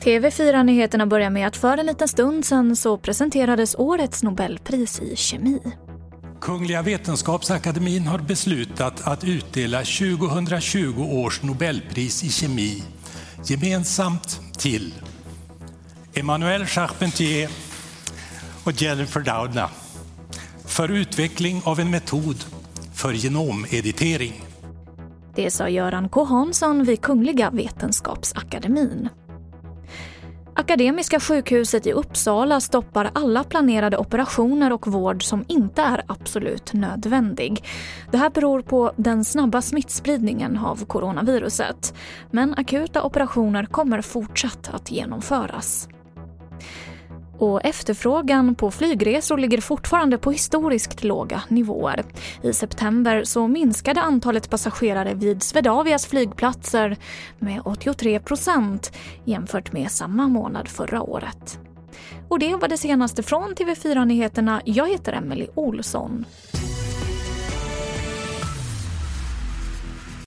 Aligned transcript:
TV4-nyheterna 0.00 1.06
börjar 1.06 1.30
med 1.30 1.46
att 1.46 1.56
för 1.56 1.78
en 1.78 1.86
liten 1.86 2.08
stund 2.08 2.44
sedan 2.44 2.76
så 2.76 2.98
presenterades 2.98 3.74
årets 3.78 4.22
Nobelpris 4.22 5.00
i 5.00 5.16
kemi. 5.16 5.60
Kungliga 6.40 6.82
Vetenskapsakademien 6.82 8.06
har 8.06 8.18
beslutat 8.18 9.06
att 9.06 9.24
utdela 9.24 9.78
2020 9.78 11.02
års 11.02 11.42
Nobelpris 11.42 12.24
i 12.24 12.28
kemi 12.28 12.82
gemensamt 13.44 14.40
till 14.58 14.94
Emmanuel 16.14 16.66
Charpentier 16.66 17.50
och 18.64 18.82
Jennifer 18.82 19.20
Doudna 19.20 19.70
för 20.64 20.88
utveckling 20.88 21.62
av 21.64 21.80
en 21.80 21.90
metod 21.90 22.44
för 23.02 23.12
genomeditering. 23.12 24.44
Det 25.34 25.50
sa 25.50 25.68
Göran 25.68 26.08
K 26.08 26.24
Hansson 26.24 26.84
vid 26.84 27.00
Kungliga 27.00 27.50
Vetenskapsakademin. 27.50 29.08
Akademiska 30.54 31.20
sjukhuset 31.20 31.86
i 31.86 31.92
Uppsala 31.92 32.60
stoppar 32.60 33.10
alla 33.14 33.44
planerade 33.44 33.96
operationer 33.96 34.72
och 34.72 34.86
vård 34.86 35.24
som 35.24 35.44
inte 35.48 35.82
är 35.82 36.02
absolut 36.06 36.72
nödvändig. 36.72 37.64
Det 38.10 38.18
här 38.18 38.30
beror 38.30 38.62
på 38.62 38.92
den 38.96 39.24
snabba 39.24 39.62
smittspridningen 39.62 40.58
av 40.58 40.84
coronaviruset. 40.84 41.94
Men 42.30 42.54
akuta 42.54 43.02
operationer 43.02 43.64
kommer 43.64 44.02
fortsatt 44.02 44.70
att 44.72 44.90
genomföras. 44.90 45.88
Och 47.42 47.64
efterfrågan 47.64 48.54
på 48.54 48.70
flygresor 48.70 49.38
ligger 49.38 49.60
fortfarande 49.60 50.18
på 50.18 50.30
historiskt 50.30 51.04
låga 51.04 51.42
nivåer. 51.48 52.04
I 52.42 52.52
september 52.52 53.24
så 53.24 53.48
minskade 53.48 54.00
antalet 54.00 54.50
passagerare 54.50 55.14
vid 55.14 55.42
Swedavias 55.42 56.06
flygplatser 56.06 56.96
med 57.38 57.62
83 57.64 58.20
procent 58.20 58.92
jämfört 59.24 59.72
med 59.72 59.90
samma 59.90 60.28
månad 60.28 60.68
förra 60.68 61.02
året. 61.02 61.58
Och 62.28 62.38
det 62.38 62.56
var 62.56 62.68
det 62.68 62.78
senaste 62.78 63.22
från 63.22 63.54
TV4 63.54 64.04
Nyheterna. 64.04 64.62
Jag 64.64 64.88
heter 64.88 65.12
Emily 65.12 65.46
Olsson. 65.54 66.24